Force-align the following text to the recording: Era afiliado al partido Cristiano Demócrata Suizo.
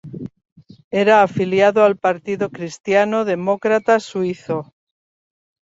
Era 0.89 1.21
afiliado 1.21 1.83
al 1.83 1.95
partido 1.95 2.49
Cristiano 2.49 3.23
Demócrata 3.23 3.99
Suizo. 3.99 4.73